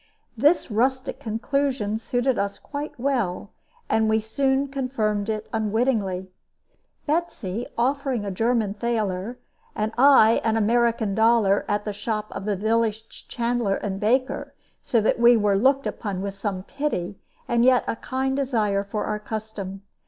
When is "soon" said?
4.19-4.67